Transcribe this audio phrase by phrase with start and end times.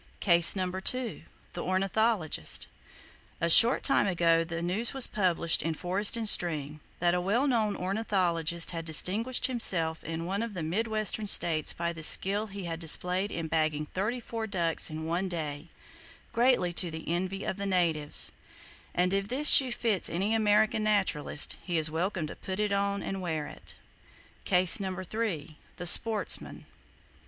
[0.19, 0.71] Case No.
[0.71, 1.21] 2.
[1.53, 2.65] The Ornithologist.
[3.39, 7.45] —A short time ago the news was published in Forest and Stream, that a well
[7.45, 12.47] known ornithologist had distinguished himself in one of the mid western states by the skill
[12.47, 15.69] he had displayed in bagging thirty four ducks in one day,
[16.31, 18.31] greatly to the envy of the natives;
[18.95, 23.03] and if this shoe fits any American naturalist, he is welcome to put it on
[23.03, 23.75] and wear it.
[24.45, 25.03] Case No.
[25.03, 25.57] 3.
[25.75, 26.65] The Sportsman.